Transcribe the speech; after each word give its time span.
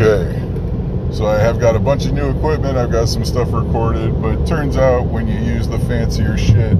Okay. 0.00 0.30
So 1.12 1.26
I 1.26 1.38
have 1.38 1.58
got 1.58 1.74
a 1.74 1.80
bunch 1.80 2.06
of 2.06 2.12
new 2.12 2.30
equipment. 2.30 2.78
I've 2.78 2.92
got 2.92 3.08
some 3.08 3.24
stuff 3.24 3.48
recorded, 3.50 4.22
but 4.22 4.46
turns 4.46 4.76
out 4.76 5.06
when 5.06 5.26
you 5.26 5.34
use 5.40 5.66
the 5.66 5.80
fancier 5.80 6.38
shit, 6.38 6.78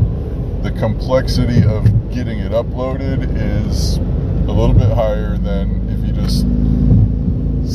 the 0.62 0.70
complexity 0.78 1.64
of 1.64 1.82
getting 2.12 2.38
it 2.38 2.52
uploaded 2.52 3.26
is 3.36 3.96
a 3.96 4.52
little 4.52 4.72
bit 4.72 4.92
higher 4.92 5.36
than 5.36 5.88
if 5.88 6.06
you 6.06 6.12
just 6.12 6.42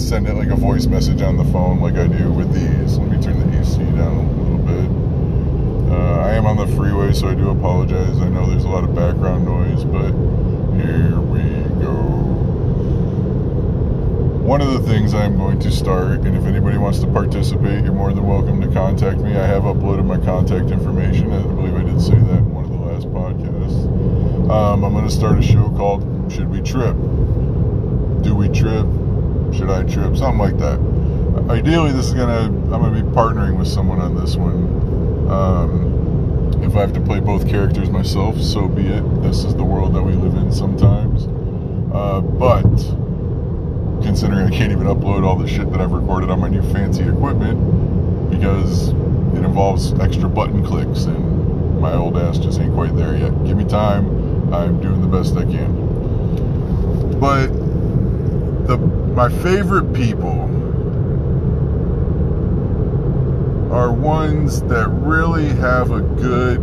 send 0.08 0.30
it 0.30 0.36
like 0.36 0.48
a 0.48 0.56
voice 0.56 0.86
message 0.86 1.21
on 1.21 1.36
the 1.36 1.44
phone 1.52 1.82
like 1.82 1.96
I 1.96 2.07
do 2.07 2.32
with 2.32 2.54
these. 2.54 2.98
Let 2.98 3.10
me 3.10 3.21
turn 3.21 3.38
the 3.52 3.60
AC 3.60 3.75
down 3.98 4.18
a 4.18 4.41
little 4.44 4.60
bit. 4.60 5.91
Uh, 5.91 6.21
I 6.21 6.36
am 6.36 6.46
on 6.46 6.55
the 6.55 6.73
freeway, 6.73 7.12
so 7.12 7.28
I 7.28 7.36
do 7.36 7.50
apologize. 7.50 8.18
I 8.20 8.30
know 8.30 8.46
there's 8.46 8.64
a 8.64 8.70
lot 8.70 8.86
of 8.86 8.96
background 8.96 9.44
noise, 9.44 9.84
but 9.84 10.14
here 10.80 11.20
we 11.20 11.41
go. 11.84 12.43
One 14.44 14.60
of 14.60 14.73
the 14.73 14.81
things 14.81 15.13
I'm 15.13 15.38
going 15.38 15.58
to 15.59 15.72
start, 15.72 16.20
and 16.26 16.36
if 16.36 16.44
anybody 16.44 16.77
wants 16.77 16.99
to 16.99 17.08
participate, 17.08 17.86
you're 17.86 17.94
more 17.94 18.12
than 18.12 18.27
welcome 18.27 18.59
to 18.59 18.68
contact 18.68 19.20
me. 19.20 19.38
I 19.38 19.48
have 19.48 19.63
uploaded 19.63 20.05
my 20.05 20.18
contact 20.18 20.70
information. 20.70 21.31
I 21.31 21.41
believe 21.44 21.73
I 21.73 21.84
did 21.84 22.02
say 22.02 22.16
that 22.16 22.40
in 22.40 22.54
one 22.54 22.66
of 22.66 22.71
the 22.71 22.77
last 22.77 23.08
podcasts. 23.08 24.52
Um, 24.52 24.84
I'm 24.84 24.91
going 24.91 25.05
to 25.05 25.12
start 25.12 25.40
a 25.40 25.41
show 25.41 25.70
called 25.70 26.04
Should 26.30 26.49
We 26.49 26.62
Trip? 26.62 26.94
Do 28.21 28.35
We 28.35 28.49
Trip? 28.49 28.85
Should 29.55 29.70
I 29.70 29.84
Trip? 29.84 30.18
Something 30.18 30.38
like 30.38 30.57
that. 30.57 30.77
Ideally, 31.49 31.94
this 31.94 32.07
is 32.07 32.13
going 32.13 32.27
to, 32.27 32.76
I'm 32.76 32.82
going 32.82 32.94
to 32.96 33.02
be 33.02 33.10
partnering 33.16 33.57
with 33.57 33.70
someone 33.70 34.02
on 34.02 34.13
this 34.13 34.35
one. 34.35 35.32
Um, 35.32 36.62
if 36.62 36.76
I 36.76 36.82
have 36.82 36.91
to 36.94 37.02
play 37.02 37.21
both 37.21 37.48
characters 37.48 37.90
myself, 37.90 38.41
so 38.41 38.68
be 38.68 38.88
it. 38.88 39.21
This 39.23 39.46
is 39.46 39.55
the 39.55 39.63
world 39.63 39.96
that 39.96 40.04
we 40.04 40.12
live 40.12 40.35
in 40.35 40.52
sometimes. 40.52 41.27
Uh, 41.94 42.20
but 42.20 43.02
considering 44.03 44.45
I 44.45 44.49
can't 44.49 44.71
even 44.71 44.88
upload 44.88 45.23
all 45.23 45.35
the 45.35 45.48
shit 45.48 45.71
that 45.71 45.81
I've 45.81 45.91
recorded 45.91 46.30
on 46.30 46.39
my 46.39 46.49
new 46.49 46.62
fancy 46.73 47.04
equipment 47.04 48.29
because 48.29 48.90
it 48.90 49.43
involves 49.43 49.93
extra 49.99 50.29
button 50.29 50.63
clicks 50.63 51.05
and 51.05 51.79
my 51.79 51.93
old 51.93 52.18
ass 52.18 52.37
just 52.37 52.60
ain't 52.60 52.73
quite 52.73 52.95
there 52.95 53.15
yet. 53.15 53.32
Give 53.45 53.57
me 53.57 53.65
time. 53.65 54.54
I'm 54.54 54.79
doing 54.82 55.01
the 55.01 55.07
best 55.07 55.35
I 55.35 55.43
can. 55.43 57.20
But 57.20 57.48
the 58.68 58.77
my 58.77 59.29
favorite 59.29 59.93
people 59.93 60.41
are 63.73 63.91
ones 63.91 64.62
that 64.63 64.88
really 64.90 65.47
have 65.47 65.91
a 65.91 66.01
good 66.01 66.62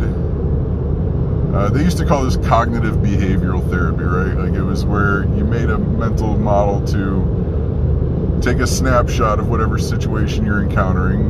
uh, 1.53 1.69
they 1.69 1.83
used 1.83 1.97
to 1.97 2.05
call 2.05 2.23
this 2.23 2.37
cognitive 2.37 2.95
behavioral 2.95 3.67
therapy, 3.69 4.03
right? 4.03 4.33
Like 4.33 4.53
it 4.53 4.63
was 4.63 4.85
where 4.85 5.23
you 5.35 5.43
made 5.43 5.69
a 5.69 5.77
mental 5.77 6.37
model 6.37 6.85
to 6.87 8.39
take 8.41 8.57
a 8.57 8.67
snapshot 8.67 9.39
of 9.39 9.49
whatever 9.49 9.77
situation 9.77 10.45
you're 10.45 10.63
encountering, 10.63 11.29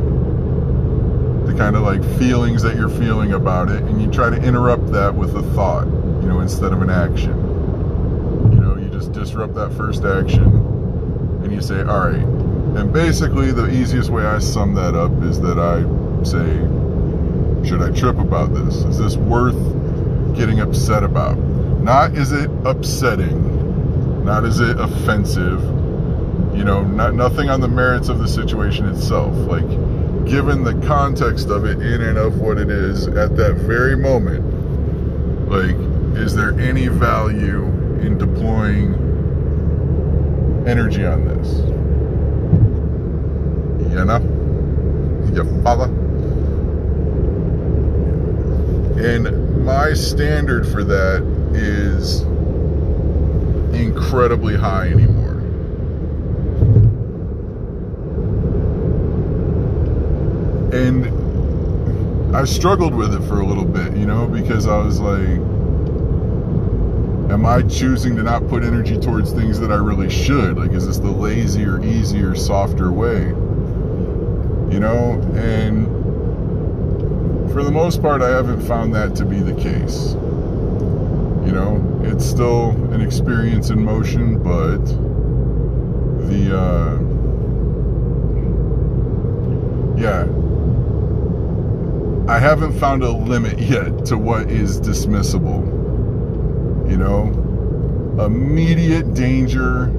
the 1.46 1.54
kind 1.54 1.74
of 1.74 1.82
like 1.82 2.02
feelings 2.18 2.62
that 2.62 2.76
you're 2.76 2.88
feeling 2.88 3.32
about 3.32 3.70
it, 3.70 3.82
and 3.82 4.00
you 4.00 4.10
try 4.10 4.30
to 4.30 4.36
interrupt 4.36 4.92
that 4.92 5.14
with 5.14 5.36
a 5.36 5.42
thought, 5.54 5.86
you 5.86 6.28
know, 6.28 6.40
instead 6.40 6.72
of 6.72 6.82
an 6.82 6.90
action. 6.90 7.36
You 8.52 8.60
know, 8.60 8.76
you 8.76 8.88
just 8.90 9.12
disrupt 9.12 9.54
that 9.56 9.72
first 9.72 10.04
action 10.04 10.44
and 11.42 11.52
you 11.52 11.60
say, 11.60 11.80
all 11.80 12.08
right. 12.08 12.24
And 12.78 12.92
basically, 12.92 13.50
the 13.52 13.68
easiest 13.70 14.08
way 14.08 14.24
I 14.24 14.38
sum 14.38 14.74
that 14.74 14.94
up 14.94 15.12
is 15.22 15.40
that 15.40 15.58
I 15.58 15.82
say, 16.24 17.68
should 17.68 17.82
I 17.82 17.90
trip 17.90 18.18
about 18.18 18.54
this? 18.54 18.76
Is 18.76 18.98
this 18.98 19.16
worth 19.16 19.56
getting 20.34 20.60
upset 20.60 21.04
about. 21.04 21.38
Not 21.38 22.16
is 22.16 22.32
it 22.32 22.50
upsetting, 22.64 24.24
not 24.24 24.44
is 24.44 24.60
it 24.60 24.78
offensive, 24.78 25.62
you 26.54 26.64
know, 26.64 26.82
not 26.82 27.14
nothing 27.14 27.48
on 27.48 27.60
the 27.60 27.68
merits 27.68 28.08
of 28.08 28.18
the 28.18 28.28
situation 28.28 28.88
itself. 28.88 29.34
Like 29.34 29.68
given 30.26 30.64
the 30.64 30.74
context 30.86 31.48
of 31.48 31.64
it 31.64 31.80
in 31.80 32.02
and 32.02 32.18
of 32.18 32.40
what 32.40 32.58
it 32.58 32.70
is 32.70 33.08
at 33.08 33.36
that 33.36 33.54
very 33.54 33.96
moment, 33.96 35.48
like 35.48 35.76
is 36.16 36.34
there 36.34 36.58
any 36.60 36.88
value 36.88 37.64
in 38.00 38.18
deploying 38.18 38.94
energy 40.66 41.04
on 41.04 41.26
this? 41.26 41.58
You 43.90 44.04
know? 44.04 44.20
Your 45.34 45.62
father? 45.62 46.01
And 49.02 49.64
my 49.64 49.94
standard 49.94 50.64
for 50.64 50.84
that 50.84 51.22
is 51.52 52.20
incredibly 53.74 54.56
high 54.56 54.90
anymore. 54.90 55.32
And 60.72 62.34
I 62.36 62.44
struggled 62.44 62.94
with 62.94 63.12
it 63.12 63.22
for 63.28 63.40
a 63.40 63.44
little 63.44 63.64
bit, 63.64 63.96
you 63.96 64.06
know, 64.06 64.28
because 64.28 64.68
I 64.68 64.78
was 64.78 65.00
like, 65.00 65.28
am 67.32 67.44
I 67.44 67.62
choosing 67.62 68.14
to 68.16 68.22
not 68.22 68.46
put 68.48 68.62
energy 68.62 68.96
towards 68.98 69.32
things 69.32 69.58
that 69.58 69.72
I 69.72 69.76
really 69.76 70.10
should? 70.10 70.56
Like, 70.56 70.70
is 70.70 70.86
this 70.86 70.98
the 70.98 71.10
lazier, 71.10 71.84
easier, 71.84 72.36
softer 72.36 72.92
way? 72.92 73.22
You 74.72 74.80
know, 74.80 75.20
and 75.34 75.91
for 77.52 77.62
the 77.62 77.70
most 77.70 78.00
part, 78.00 78.22
I 78.22 78.30
haven't 78.30 78.62
found 78.62 78.94
that 78.94 79.14
to 79.16 79.26
be 79.26 79.38
the 79.38 79.52
case. 79.54 80.14
You 81.44 81.52
know, 81.52 82.00
it's 82.02 82.24
still 82.24 82.70
an 82.94 83.02
experience 83.02 83.68
in 83.68 83.84
motion, 83.84 84.42
but 84.42 84.82
the, 86.28 86.58
uh, 86.58 86.98
yeah, 90.00 90.22
I 92.32 92.38
haven't 92.38 92.72
found 92.78 93.02
a 93.02 93.10
limit 93.10 93.58
yet 93.58 94.06
to 94.06 94.16
what 94.16 94.50
is 94.50 94.80
dismissible. 94.80 95.60
You 96.90 96.96
know, 96.96 98.24
immediate 98.24 99.12
danger, 99.12 99.90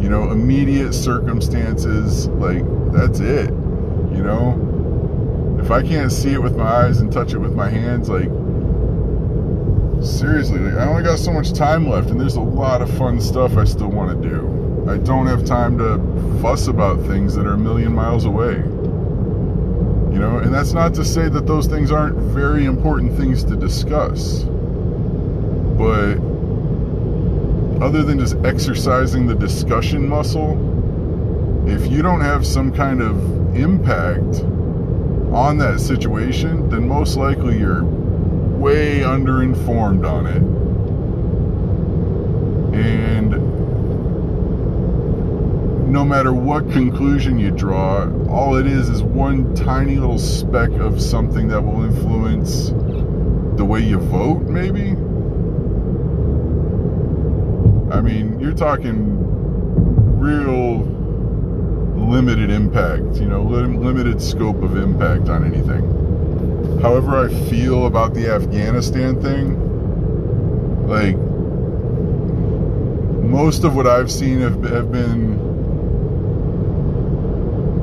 you 0.00 0.08
know, 0.08 0.30
immediate 0.30 0.92
circumstances, 0.92 2.28
like, 2.28 2.62
that's 2.92 3.18
it, 3.18 3.50
you 3.50 4.22
know? 4.22 4.75
If 5.66 5.72
I 5.72 5.82
can't 5.82 6.12
see 6.12 6.32
it 6.32 6.40
with 6.40 6.56
my 6.56 6.64
eyes 6.64 7.00
and 7.00 7.12
touch 7.12 7.32
it 7.32 7.38
with 7.38 7.52
my 7.52 7.68
hands, 7.68 8.08
like 8.08 8.28
seriously, 10.00 10.60
like, 10.60 10.74
I 10.74 10.86
only 10.86 11.02
got 11.02 11.18
so 11.18 11.32
much 11.32 11.52
time 11.52 11.88
left, 11.88 12.08
and 12.08 12.20
there's 12.20 12.36
a 12.36 12.40
lot 12.40 12.82
of 12.82 12.96
fun 12.96 13.20
stuff 13.20 13.56
I 13.56 13.64
still 13.64 13.88
want 13.88 14.22
to 14.22 14.28
do. 14.28 14.86
I 14.88 14.96
don't 14.98 15.26
have 15.26 15.44
time 15.44 15.76
to 15.78 15.98
fuss 16.40 16.68
about 16.68 17.04
things 17.06 17.34
that 17.34 17.48
are 17.48 17.54
a 17.54 17.58
million 17.58 17.92
miles 17.92 18.26
away. 18.26 18.58
You 20.12 20.20
know, 20.20 20.38
and 20.38 20.54
that's 20.54 20.72
not 20.72 20.94
to 20.94 21.04
say 21.04 21.28
that 21.30 21.48
those 21.48 21.66
things 21.66 21.90
aren't 21.90 22.16
very 22.16 22.64
important 22.64 23.16
things 23.16 23.42
to 23.42 23.56
discuss. 23.56 24.44
But 24.44 26.18
other 27.84 28.04
than 28.04 28.20
just 28.20 28.36
exercising 28.44 29.26
the 29.26 29.34
discussion 29.34 30.08
muscle, 30.08 30.52
if 31.68 31.90
you 31.90 32.02
don't 32.02 32.20
have 32.20 32.46
some 32.46 32.72
kind 32.72 33.02
of 33.02 33.56
impact 33.56 34.44
on 35.32 35.58
that 35.58 35.80
situation, 35.80 36.68
then 36.68 36.88
most 36.88 37.16
likely 37.16 37.58
you're 37.58 37.84
way 37.84 39.00
underinformed 39.00 40.08
on 40.08 40.26
it. 40.26 40.42
And 42.78 43.30
no 45.92 46.04
matter 46.04 46.32
what 46.32 46.70
conclusion 46.72 47.38
you 47.38 47.50
draw, 47.50 48.10
all 48.28 48.56
it 48.56 48.66
is 48.66 48.88
is 48.88 49.02
one 49.02 49.54
tiny 49.54 49.96
little 49.96 50.18
speck 50.18 50.70
of 50.72 51.00
something 51.00 51.48
that 51.48 51.62
will 51.62 51.84
influence 51.84 52.70
the 53.56 53.64
way 53.64 53.80
you 53.80 53.98
vote, 53.98 54.42
maybe. 54.42 54.90
I 57.90 58.00
mean, 58.00 58.38
you're 58.40 58.52
talking 58.52 59.16
real 60.18 60.82
limited 62.06 62.50
impact, 62.50 63.16
you 63.16 63.26
know, 63.26 63.42
limited 63.42 64.22
scope 64.22 64.62
of 64.62 64.76
impact 64.76 65.28
on 65.28 65.44
anything. 65.44 66.80
However, 66.80 67.16
I 67.16 67.28
feel 67.50 67.86
about 67.86 68.14
the 68.14 68.28
Afghanistan 68.28 69.20
thing, 69.20 69.56
like, 70.86 71.16
most 73.28 73.64
of 73.64 73.74
what 73.74 73.86
I've 73.86 74.10
seen 74.10 74.40
have, 74.40 74.62
have 74.64 74.92
been. 74.92 75.44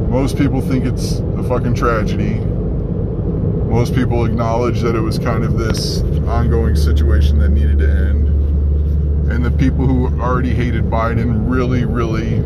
Most 0.09 0.37
people 0.37 0.61
think 0.61 0.85
it's 0.85 1.19
a 1.19 1.43
fucking 1.43 1.75
tragedy. 1.75 2.35
Most 3.69 3.93
people 3.95 4.25
acknowledge 4.25 4.81
that 4.81 4.95
it 4.95 5.01
was 5.01 5.19
kind 5.19 5.43
of 5.43 5.57
this 5.57 6.01
ongoing 6.27 6.75
situation 6.75 7.39
that 7.39 7.49
needed 7.49 7.79
to 7.79 7.89
end. 7.89 8.29
And 9.31 9.43
the 9.43 9.51
people 9.51 9.85
who 9.87 10.07
already 10.21 10.53
hated 10.53 10.85
Biden 10.85 11.49
really, 11.49 11.83
really 11.83 12.43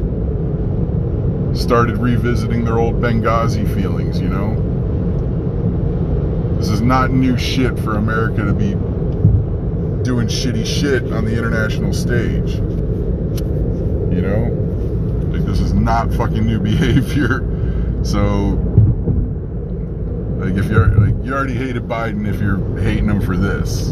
started 1.58 1.98
revisiting 1.98 2.64
their 2.64 2.78
old 2.78 2.96
Benghazi 2.96 3.72
feelings, 3.74 4.20
you 4.20 4.30
know? 4.30 4.56
This 6.58 6.70
is 6.70 6.82
not 6.82 7.12
new 7.12 7.38
shit 7.38 7.78
for 7.80 7.98
America 7.98 8.46
to 8.46 8.54
be 8.54 8.72
doing 10.04 10.28
shitty 10.28 10.66
shit 10.66 11.12
on 11.12 11.26
the 11.26 11.38
international 11.38 11.94
stage. 11.94 12.56
You 12.56 14.22
know? 14.22 15.32
Like, 15.32 15.46
this 15.46 15.60
is 15.60 15.74
not 15.74 16.14
fucking 16.14 16.46
new 16.46 16.60
behavior. 16.72 17.42
So, 18.04 18.60
like, 20.38 20.56
if 20.56 20.66
you're 20.70 20.88
like, 20.88 21.26
you 21.26 21.34
already 21.34 21.56
hated 21.56 21.84
Biden 21.84 22.28
if 22.28 22.40
you're 22.40 22.80
hating 22.80 23.10
him 23.10 23.22
for 23.22 23.36
this. 23.36 23.90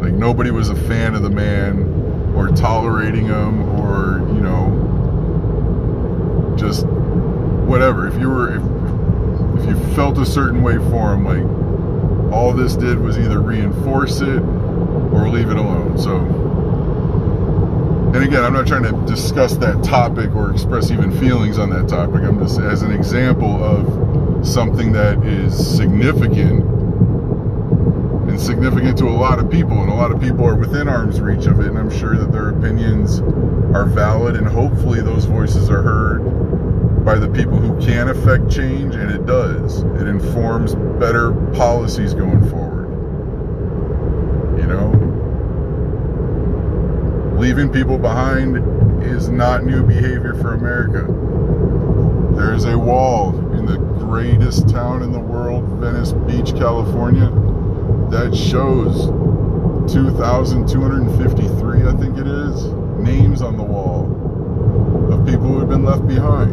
Like, 0.00 0.12
nobody 0.12 0.50
was 0.50 0.68
a 0.68 0.76
fan 0.76 1.14
of 1.14 1.22
the 1.22 1.30
man 1.30 2.32
or 2.36 2.48
tolerating 2.48 3.26
him 3.26 3.62
or, 3.80 4.18
you 4.34 4.40
know, 4.40 4.91
just 6.62 6.86
whatever. 6.86 8.06
If 8.06 8.18
you 8.20 8.30
were, 8.30 8.56
if, 8.56 8.62
if 9.60 9.68
you 9.68 9.94
felt 9.94 10.16
a 10.18 10.24
certain 10.24 10.62
way 10.62 10.78
for 10.78 11.12
him, 11.14 11.24
like, 11.24 11.44
all 12.32 12.52
this 12.54 12.76
did 12.76 12.98
was 12.98 13.18
either 13.18 13.40
reinforce 13.40 14.20
it 14.20 14.40
or 14.40 15.28
leave 15.28 15.50
it 15.50 15.56
alone. 15.58 15.98
So, 15.98 16.16
and 18.14 18.24
again, 18.24 18.44
I'm 18.44 18.52
not 18.52 18.66
trying 18.66 18.84
to 18.84 18.92
discuss 19.06 19.56
that 19.56 19.82
topic 19.82 20.34
or 20.34 20.50
express 20.50 20.90
even 20.90 21.10
feelings 21.18 21.58
on 21.58 21.70
that 21.70 21.88
topic. 21.88 22.22
I'm 22.22 22.38
just 22.38 22.58
as 22.60 22.82
an 22.82 22.92
example 22.92 23.62
of 23.62 24.46
something 24.46 24.92
that 24.92 25.24
is 25.24 25.54
significant 25.76 26.62
and 28.28 28.40
significant 28.40 28.96
to 28.98 29.08
a 29.08 29.10
lot 29.10 29.38
of 29.38 29.50
people, 29.50 29.82
and 29.82 29.90
a 29.90 29.94
lot 29.94 30.10
of 30.12 30.20
people 30.20 30.46
are 30.46 30.54
within 30.54 30.88
arm's 30.88 31.20
reach 31.20 31.46
of 31.46 31.60
it. 31.60 31.66
And 31.66 31.78
I'm 31.78 31.90
sure 31.90 32.16
that 32.16 32.32
their 32.32 32.48
opinions 32.50 33.20
are 33.74 33.84
valid, 33.84 34.36
and 34.36 34.46
hopefully 34.46 35.00
those 35.02 35.24
voices 35.26 35.68
are 35.70 35.82
heard 35.82 36.22
by 37.04 37.18
the 37.18 37.28
people 37.28 37.58
who 37.58 37.78
can 37.84 38.08
affect 38.08 38.50
change, 38.50 38.94
and 38.94 39.10
it 39.10 39.26
does. 39.26 39.82
It 39.82 40.06
informs 40.06 40.74
better 41.00 41.32
policies 41.52 42.14
going 42.14 42.48
forward. 42.48 42.88
You 44.60 44.66
know? 44.66 44.92
Leaving 47.38 47.72
people 47.72 47.98
behind 47.98 48.56
is 49.02 49.28
not 49.28 49.64
new 49.64 49.82
behavior 49.82 50.34
for 50.34 50.54
America. 50.54 51.06
There 52.36 52.54
is 52.54 52.64
a 52.66 52.78
wall 52.78 53.34
in 53.54 53.66
the 53.66 53.78
greatest 53.98 54.68
town 54.68 55.02
in 55.02 55.10
the 55.12 55.18
world, 55.18 55.64
Venice 55.80 56.12
Beach, 56.12 56.54
California, 56.56 57.30
that 58.10 58.34
shows 58.34 59.10
2,253, 59.92 61.82
I 61.82 61.92
think 61.96 62.16
it 62.18 62.26
is, 62.26 62.66
names 62.98 63.42
on 63.42 63.56
the 63.56 63.62
wall 63.62 64.06
of 65.12 65.26
people 65.26 65.46
who 65.46 65.58
have 65.58 65.68
been 65.68 65.84
left 65.84 66.06
behind. 66.06 66.52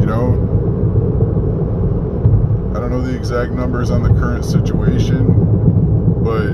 You 0.00 0.06
know, 0.06 0.32
I 2.74 2.80
don't 2.80 2.90
know 2.90 3.00
the 3.00 3.16
exact 3.34 3.52
numbers 3.52 3.90
on 3.90 4.04
the 4.04 4.10
current 4.10 4.44
situation, 4.44 5.26
but 6.22 6.52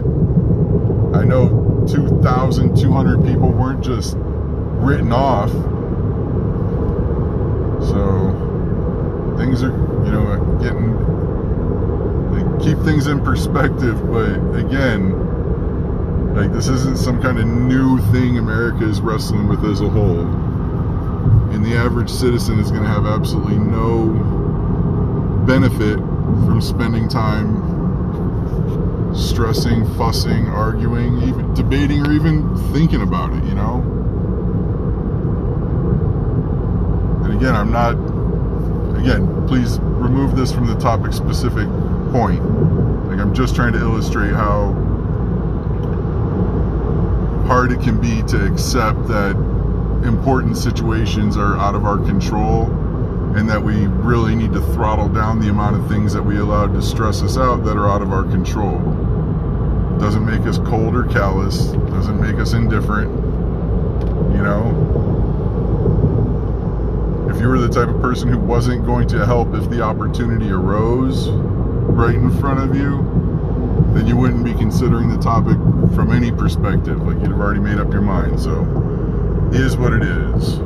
I 1.15 1.25
know 1.25 1.85
2,200 1.87 3.23
people 3.23 3.51
weren't 3.51 3.85
just 3.85 4.17
written 4.17 5.13
off. 5.13 5.51
So 7.85 9.37
things 9.37 9.63
are, 9.63 9.73
you 10.07 10.11
know, 10.11 10.59
getting, 10.63 10.97
they 12.33 12.65
keep 12.65 12.79
things 12.83 13.09
in 13.09 13.23
perspective, 13.23 14.01
but 14.11 14.37
again, 14.57 16.35
like 16.35 16.51
this 16.51 16.69
isn't 16.69 16.97
some 16.97 17.21
kind 17.21 17.39
of 17.39 17.47
new 17.47 17.99
thing 18.11 18.39
America 18.39 18.89
is 18.89 19.03
wrestling 19.03 19.49
with 19.49 19.63
as 19.67 19.83
a 19.83 19.89
whole. 19.91 20.21
And 21.53 21.63
the 21.63 21.77
average 21.77 22.09
citizen 22.09 22.59
is 22.59 22.71
going 22.71 22.85
to 22.85 22.89
have 22.89 23.05
absolutely 23.05 23.59
no 23.59 24.07
benefit 25.47 26.01
from 26.47 26.61
spending 26.61 27.09
time 27.09 27.81
stressing, 29.15 29.85
fussing, 29.97 30.47
arguing, 30.49 31.23
even 31.23 31.53
debating, 31.55 32.07
or 32.07 32.13
even 32.13 32.57
thinking 32.73 33.03
about 33.03 33.33
it, 33.33 33.45
you 33.45 33.55
know? 33.55 33.83
And 37.25 37.35
again, 37.35 37.55
I'm 37.55 37.73
not, 37.73 37.95
again, 38.99 39.47
please 39.47 39.79
remove 39.81 40.37
this 40.37 40.53
from 40.53 40.67
the 40.67 40.77
topic 40.77 41.13
specific 41.13 41.69
point. 42.13 42.43
Like, 43.07 43.19
I'm 43.19 43.35
just 43.35 43.55
trying 43.55 43.73
to 43.73 43.81
illustrate 43.81 44.33
how 44.33 44.73
hard 47.47 47.73
it 47.73 47.81
can 47.81 48.01
be 48.01 48.23
to 48.29 48.47
accept 48.47 49.09
that 49.09 49.35
important 50.05 50.57
situations 50.57 51.37
are 51.37 51.57
out 51.57 51.75
of 51.75 51.85
our 51.85 51.99
control 51.99 52.67
and 53.37 53.49
that 53.49 53.63
we 53.63 53.87
really 53.87 54.35
need 54.35 54.53
to 54.53 54.61
throttle 54.73 55.09
down 55.09 55.41
the 55.41 55.49
amount 55.49 55.77
of 55.77 55.89
things 55.89 56.13
that 56.13 56.23
we 56.23 56.39
allow 56.39 56.67
to 56.67 56.83
stress 56.83 57.23
us 57.23 57.37
out 57.37 57.65
that 57.65 57.77
are 57.77 57.89
out 57.89 58.03
of 58.03 58.13
our 58.13 58.25
control. 58.25 58.79
Doesn't 59.99 60.25
make 60.25 60.43
us 60.43 60.59
cold 60.59 60.97
or 60.97 61.05
callous, 61.05 61.67
doesn't 61.67 62.21
make 62.21 62.37
us 62.37 62.53
indifferent, 62.55 63.11
you 64.35 64.43
know? 64.43 64.89
If 67.31 67.41
you 67.41 67.49
were 67.49 67.59
the 67.59 67.69
type 67.69 67.89
of 67.89 68.01
person 68.01 68.29
who 68.29 68.39
wasn't 68.39 68.85
going 68.85 69.07
to 69.09 69.25
help 69.25 69.55
if 69.55 69.71
the 69.71 69.81
opportunity 69.83 70.51
arose 70.51 71.29
right 71.31 72.15
in 72.15 72.37
front 72.41 72.61
of 72.61 72.75
you, 72.77 73.03
then 73.95 74.07
you 74.07 74.17
wouldn't 74.17 74.45
be 74.45 74.55
considering 74.55 75.09
the 75.09 75.19
topic 75.19 75.57
from 75.95 76.13
any 76.13 76.31
perspective. 76.33 77.01
Like 77.03 77.19
you'd 77.21 77.31
have 77.31 77.41
already 77.41 77.61
made 77.61 77.79
up 77.79 77.93
your 77.93 78.03
mind. 78.03 78.41
So, 78.41 78.63
is 79.53 79.77
what 79.77 79.93
it 79.93 80.03
is. 80.03 80.59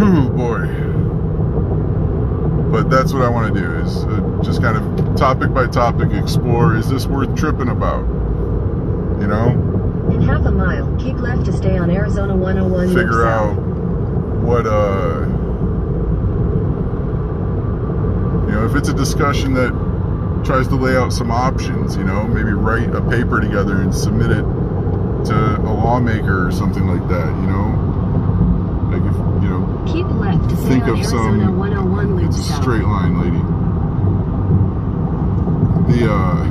Oh 0.00 0.28
boy. 0.28 0.66
But 2.70 2.88
that's 2.90 3.12
what 3.12 3.22
I 3.48 3.50
do 3.50 3.74
is 3.76 4.04
uh, 4.04 4.40
just 4.44 4.60
kind 4.60 4.76
of 4.76 5.16
topic 5.16 5.54
by 5.54 5.66
topic 5.66 6.12
explore 6.12 6.76
is 6.76 6.90
this 6.90 7.06
worth 7.06 7.34
tripping 7.34 7.68
about? 7.68 8.02
You 9.20 9.26
know? 9.26 9.48
In 10.12 10.20
half 10.20 10.44
a 10.44 10.50
mile, 10.50 10.94
keep 10.98 11.16
left 11.16 11.46
to 11.46 11.52
stay 11.54 11.78
on 11.78 11.90
Arizona 11.90 12.36
101 12.36 12.88
Figure 12.88 13.26
out 13.26 13.54
what 14.42 14.66
uh 14.66 15.20
you 18.46 18.54
know, 18.54 18.66
if 18.66 18.76
it's 18.76 18.90
a 18.90 18.94
discussion 18.94 19.54
that 19.54 19.72
tries 20.44 20.68
to 20.68 20.76
lay 20.76 20.96
out 20.96 21.12
some 21.12 21.30
options, 21.30 21.96
you 21.96 22.04
know, 22.04 22.26
maybe 22.26 22.52
write 22.52 22.94
a 22.94 23.00
paper 23.00 23.40
together 23.40 23.80
and 23.80 23.94
submit 23.94 24.30
it 24.30 24.44
to 25.24 25.56
a 25.60 25.72
lawmaker 25.72 26.48
or 26.48 26.52
something 26.52 26.86
like 26.86 27.06
that, 27.08 27.26
you 27.26 27.46
know? 27.46 28.90
Like 28.92 29.02
if, 29.02 29.42
you 29.42 29.48
know, 29.48 29.77
Keep 29.92 30.06
left 30.20 30.50
to 30.50 30.56
think 30.56 30.84
of 30.84 30.96
Arizona 30.96 31.44
some 31.46 31.56
101 31.58 32.16
Loop 32.16 32.26
it's 32.28 32.38
a 32.38 32.42
South. 32.42 32.60
straight 32.62 32.82
line 32.84 33.18
lady 33.18 33.38
the 35.92 36.12
uh 36.12 36.44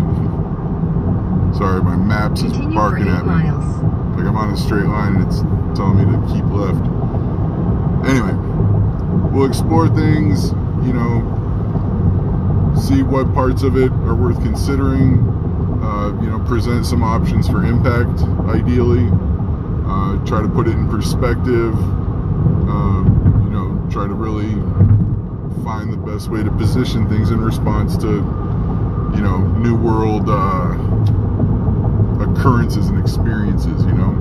sorry 1.54 1.82
my 1.84 1.96
maps 1.96 2.42
is 2.42 2.52
Continue 2.52 2.76
barking 2.76 3.08
at 3.08 3.22
me 3.26 3.32
miles. 3.32 3.66
like 4.18 4.26
i'm 4.26 4.36
on 4.36 4.54
a 4.54 4.58
straight 4.58 4.86
line 4.86 5.16
and 5.18 5.28
it's 5.28 5.42
telling 5.78 5.98
me 5.98 6.06
to 6.06 6.18
keep 6.34 6.46
left 6.46 6.82
anyway 8.10 8.34
we'll 9.32 9.46
explore 9.46 9.88
things 9.90 10.52
you 10.86 10.94
know 10.94 11.22
see 12.76 13.04
what 13.04 13.32
parts 13.34 13.64
of 13.64 13.78
it 13.78 13.92
are 13.92 14.16
worth 14.16 14.42
considering 14.44 15.20
uh, 15.84 16.10
you 16.22 16.30
know 16.30 16.40
present 16.48 16.86
some 16.86 17.04
options 17.04 17.48
for 17.48 17.64
impact 17.64 18.22
ideally 18.50 19.08
uh, 19.88 20.18
try 20.26 20.42
to 20.42 20.50
put 20.50 20.68
it 20.68 20.72
in 20.72 20.88
perspective 20.90 21.74
um, 22.68 23.27
try 23.98 24.08
to 24.08 24.14
really 24.14 24.54
find 25.64 25.92
the 25.92 25.98
best 25.98 26.30
way 26.30 26.44
to 26.44 26.52
position 26.52 27.10
things 27.10 27.32
in 27.32 27.42
response 27.42 27.98
to 27.98 28.08
you 28.08 29.22
know 29.22 29.40
new 29.58 29.76
world 29.76 30.30
uh, 30.30 30.74
occurrences 32.22 32.90
and 32.90 33.00
experiences 33.00 33.84
you 33.86 33.94
know? 33.94 34.14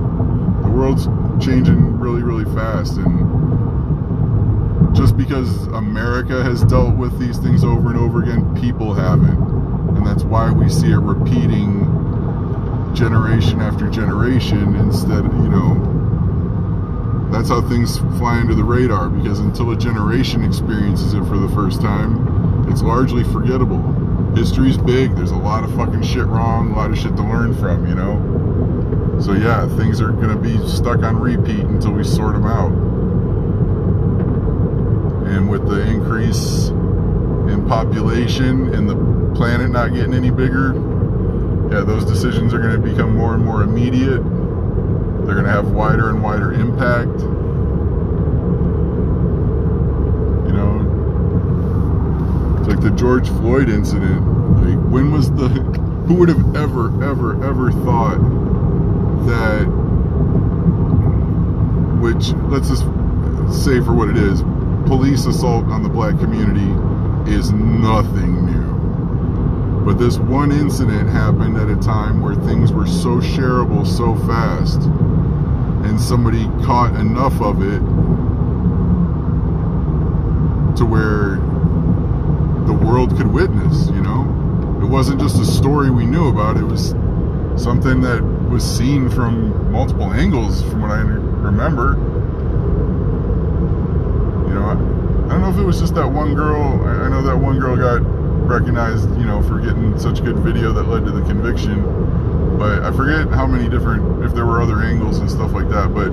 The 0.63 0.69
world's 0.69 1.05
changing 1.45 1.99
really 1.99 2.23
really 2.23 2.45
fast 2.55 2.97
and 2.97 4.95
just 4.95 5.15
because 5.15 5.67
america 5.67 6.43
has 6.43 6.63
dealt 6.63 6.95
with 6.95 7.19
these 7.19 7.37
things 7.37 7.63
over 7.63 7.89
and 7.91 7.99
over 7.99 8.23
again 8.23 8.59
people 8.59 8.95
haven't. 8.95 9.37
And 9.95 10.03
that's 10.03 10.23
why 10.23 10.51
we 10.51 10.69
see 10.69 10.89
it 10.89 10.97
repeating 10.97 11.85
generation 12.95 13.61
after 13.61 13.87
generation 13.91 14.75
instead 14.77 15.23
of, 15.23 15.33
you 15.35 15.49
know 15.49 16.16
that's 17.37 17.49
how 17.49 17.61
things 17.61 17.99
fly 18.17 18.39
under 18.39 18.55
the 18.55 18.63
radar 18.63 19.09
because 19.09 19.39
until 19.39 19.69
a 19.69 19.77
generation 19.77 20.43
experiences 20.43 21.13
it 21.13 21.23
for 21.25 21.37
the 21.37 21.49
first 21.49 21.79
time 21.81 22.65
it's 22.67 22.81
largely 22.81 23.23
forgettable. 23.23 23.81
History's 24.35 24.77
big. 24.77 25.15
There's 25.15 25.31
a 25.31 25.37
lot 25.37 25.63
of 25.63 25.73
fucking 25.75 26.01
shit 26.01 26.25
wrong 26.25 26.71
a 26.71 26.75
lot 26.75 26.89
of 26.89 26.97
shit 26.97 27.15
to 27.15 27.21
learn 27.21 27.53
from 27.53 27.87
you 27.87 27.93
know? 27.93 29.21
So 29.21 29.33
yeah 29.33 29.67
things 29.77 30.01
are 30.01 30.11
to 30.35 30.41
be 30.41 30.57
stuck 30.67 31.03
on 31.03 31.19
repeat 31.19 31.59
until 31.59 31.91
we 31.91 32.03
sort 32.03 32.33
them 32.33 32.45
out. 32.45 32.71
And 35.27 35.47
with 35.47 35.69
the 35.69 35.81
increase 35.81 36.69
in 36.69 37.65
population 37.67 38.73
and 38.73 38.89
the 38.89 38.95
planet 39.35 39.69
not 39.69 39.93
getting 39.93 40.15
any 40.15 40.31
bigger 40.31 40.73
yeah 41.71 41.81
those 41.81 42.03
decisions 42.03 42.51
are 42.51 42.61
to 42.71 42.79
become 42.79 43.15
more 43.15 43.35
and 43.35 43.45
more 43.45 43.61
immediate 43.61 44.23
they're 45.27 45.35
going 45.35 45.45
to 45.45 45.51
have 45.51 45.71
wider 45.71 46.09
and 46.09 46.23
wider 46.23 46.53
impact. 46.53 47.19
You 50.47 50.53
know, 50.53 50.79
it's 52.57 52.67
like 52.69 52.79
the 52.79 52.91
George 52.91 53.27
Floyd 53.27 53.67
incident. 53.69 54.21
Like, 54.63 54.79
when 54.91 55.11
was 55.11 55.29
the. 55.31 55.49
Who 56.07 56.13
would 56.13 56.29
have 56.29 56.55
ever, 56.55 56.87
ever, 57.03 57.43
ever 57.43 57.69
thought 57.83 58.19
that 59.27 59.65
which 61.99 62.31
let's 62.49 62.69
just 62.69 62.83
say 63.65 63.81
for 63.81 63.93
what 63.93 64.07
it 64.07 64.15
is, 64.17 64.41
police 64.87 65.25
assault 65.25 65.65
on 65.65 65.83
the 65.83 65.89
black 65.89 66.17
community 66.19 66.71
is 67.29 67.51
nothing 67.51 68.45
new. 68.45 68.66
But 69.87 69.99
this 69.99 70.17
one 70.17 70.51
incident 70.51 71.07
happened 71.07 71.55
at 71.55 71.69
a 71.69 71.77
time 71.77 72.21
where 72.21 72.35
things 72.35 72.73
were 72.73 72.85
so 72.85 73.21
shareable 73.21 73.87
so 73.87 74.15
fast, 74.27 74.81
and 74.81 75.97
somebody 75.97 76.43
caught 76.65 76.93
enough 76.99 77.39
of 77.39 77.61
it 77.61 77.79
to 80.75 80.85
where 80.85 81.37
the 82.65 82.73
world 82.73 83.15
could 83.15 83.27
witness, 83.27 83.87
you 83.87 84.01
know? 84.01 84.23
It 84.81 84.87
wasn't 84.89 85.21
just 85.21 85.39
a 85.39 85.45
story 85.45 85.89
we 85.89 86.05
knew 86.05 86.27
about, 86.27 86.57
it 86.57 86.65
was 86.65 86.89
something 87.55 88.01
that 88.01 88.21
was 88.49 88.65
seen 88.65 89.09
from 89.09 89.71
multiple 89.71 90.11
angles 90.11 90.63
from 90.63 90.81
what 90.81 90.91
I 90.91 90.99
remember. 90.99 91.93
You 94.49 94.53
know, 94.53 94.65
I, 94.65 94.71
I 94.73 95.29
don't 95.29 95.41
know 95.43 95.49
if 95.49 95.57
it 95.57 95.63
was 95.63 95.79
just 95.79 95.95
that 95.95 96.11
one 96.11 96.35
girl. 96.35 96.83
I, 96.83 97.05
I 97.05 97.07
know 97.07 97.21
that 97.21 97.37
one 97.37 97.57
girl 97.57 97.77
got 97.77 98.16
recognized, 98.47 99.09
you 99.17 99.25
know, 99.25 99.41
for 99.43 99.59
getting 99.59 99.97
such 99.99 100.23
good 100.23 100.37
video 100.39 100.71
that 100.73 100.83
led 100.83 101.05
to 101.05 101.11
the 101.11 101.21
conviction. 101.21 102.57
But 102.57 102.83
I 102.83 102.91
forget 102.91 103.27
how 103.29 103.45
many 103.45 103.69
different, 103.69 104.23
if 104.23 104.33
there 104.33 104.45
were 104.45 104.61
other 104.61 104.81
angles 104.81 105.19
and 105.19 105.29
stuff 105.29 105.53
like 105.53 105.69
that. 105.69 105.93
But 105.93 106.09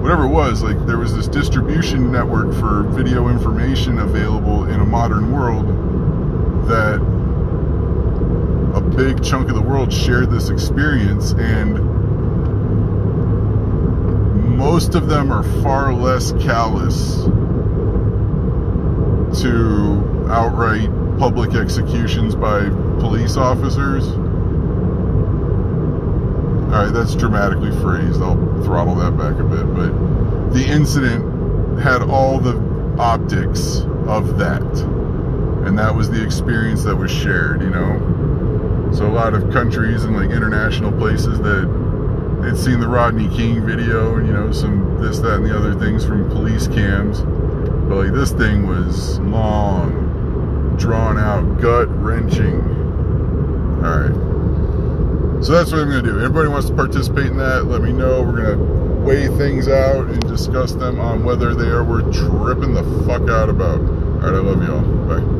whatever 0.00 0.24
it 0.24 0.30
was, 0.30 0.62
like 0.62 0.86
there 0.86 0.98
was 0.98 1.14
this 1.14 1.26
distribution 1.26 2.12
network 2.12 2.54
for 2.54 2.84
video 2.84 3.28
information 3.28 3.98
available 3.98 4.64
in 4.64 4.80
a 4.80 4.84
modern 4.84 5.32
world 5.32 5.66
that 6.68 7.00
a 8.74 8.80
big 8.80 9.22
chunk 9.22 9.48
of 9.48 9.54
the 9.56 9.62
world 9.62 9.92
shared 9.92 10.30
this 10.30 10.48
experience 10.48 11.32
and 11.32 11.74
most 14.56 14.94
of 14.94 15.08
them 15.08 15.32
are 15.32 15.42
far 15.62 15.92
less 15.92 16.32
callous 16.32 17.24
to 19.42 20.26
outright 20.28 20.90
public 21.20 21.54
executions 21.54 22.34
by 22.34 22.60
police 22.98 23.36
officers. 23.36 24.08
All 26.64 26.84
right, 26.84 26.90
that's 26.90 27.14
dramatically 27.14 27.72
phrased. 27.82 28.22
I'll 28.22 28.36
throttle 28.64 28.94
that 28.94 29.18
back 29.18 29.38
a 29.38 29.44
bit, 29.44 29.66
but 29.74 30.54
the 30.54 30.64
incident 30.66 31.78
had 31.78 32.00
all 32.00 32.38
the 32.38 32.56
optics 32.98 33.80
of 34.06 34.38
that. 34.38 34.62
And 35.66 35.78
that 35.78 35.94
was 35.94 36.08
the 36.10 36.24
experience 36.24 36.84
that 36.84 36.96
was 36.96 37.10
shared, 37.10 37.60
you 37.60 37.68
know? 37.68 38.90
So 38.94 39.06
a 39.06 39.12
lot 39.12 39.34
of 39.34 39.52
countries 39.52 40.04
and 40.04 40.16
like 40.16 40.30
international 40.30 40.90
places 40.92 41.38
that 41.40 41.68
had 42.42 42.56
seen 42.56 42.80
the 42.80 42.88
Rodney 42.88 43.28
King 43.28 43.66
video 43.66 44.16
and, 44.16 44.26
you 44.26 44.32
know, 44.32 44.52
some 44.52 44.98
this, 45.02 45.18
that, 45.18 45.34
and 45.34 45.44
the 45.44 45.54
other 45.54 45.74
things 45.74 46.02
from 46.02 46.30
police 46.30 46.66
cams. 46.66 47.20
But 47.20 48.06
like 48.06 48.12
this 48.14 48.32
thing 48.32 48.66
was 48.66 49.18
long, 49.20 50.09
drawn 50.80 51.18
out, 51.18 51.60
gut 51.60 51.88
wrenching. 51.90 52.60
All 53.84 54.00
right. 54.00 55.44
So 55.44 55.52
that's 55.52 55.70
what 55.70 55.80
I'm 55.82 55.90
going 55.90 56.04
to 56.04 56.10
do. 56.10 56.18
Everybody 56.18 56.48
wants 56.48 56.68
to 56.68 56.74
participate 56.74 57.26
in 57.26 57.36
that, 57.36 57.66
let 57.66 57.82
me 57.82 57.92
know. 57.92 58.22
We're 58.22 58.42
going 58.42 58.58
to 58.58 58.64
weigh 59.04 59.28
things 59.38 59.68
out 59.68 60.06
and 60.06 60.20
discuss 60.28 60.72
them 60.72 61.00
on 61.00 61.24
whether 61.24 61.54
they 61.54 61.68
are 61.68 61.84
worth 61.84 62.12
tripping 62.14 62.74
the 62.74 62.82
fuck 63.06 63.28
out 63.28 63.48
about. 63.48 63.80
All 63.80 63.86
right, 63.86 64.34
I 64.34 64.38
love 64.38 64.62
y'all. 64.62 64.82
Bye. 65.06 65.20